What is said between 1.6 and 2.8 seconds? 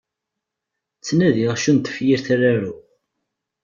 n tefyirt ara aruɣ.